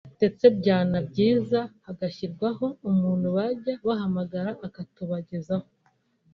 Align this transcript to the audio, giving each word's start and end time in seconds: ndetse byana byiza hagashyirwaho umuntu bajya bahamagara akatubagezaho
ndetse 0.17 0.45
byana 0.57 0.97
byiza 1.09 1.59
hagashyirwaho 1.85 2.67
umuntu 2.89 3.27
bajya 3.35 3.73
bahamagara 3.87 4.51
akatubagezaho 4.67 5.67